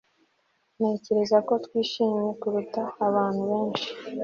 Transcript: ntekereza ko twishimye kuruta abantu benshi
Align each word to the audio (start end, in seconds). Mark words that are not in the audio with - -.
ntekereza 0.77 1.37
ko 1.47 1.53
twishimye 1.65 2.23
kuruta 2.41 2.81
abantu 3.07 3.41
benshi 3.51 3.87